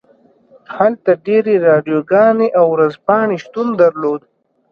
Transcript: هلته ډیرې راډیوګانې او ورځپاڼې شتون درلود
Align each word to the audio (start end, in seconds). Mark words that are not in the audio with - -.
هلته 0.75 1.11
ډیرې 1.25 1.55
راډیوګانې 1.67 2.47
او 2.59 2.65
ورځپاڼې 2.73 3.37
شتون 3.43 3.67
درلود 3.81 4.21